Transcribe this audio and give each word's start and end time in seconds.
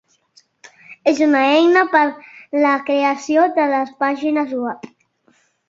És 1.11 1.21
una 1.25 1.41
eina 1.57 1.83
per 1.91 2.01
a 2.07 2.17
la 2.65 2.73
creació 2.89 3.47
de 3.61 3.69
pàgines 4.03 4.59
web. 4.67 4.93